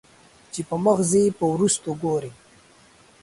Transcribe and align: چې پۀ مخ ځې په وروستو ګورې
چې 0.53 0.61
پۀ 0.67 0.75
مخ 0.85 0.97
ځې 1.11 1.23
په 1.37 1.45
وروستو 1.53 1.89
ګورې 2.01 2.31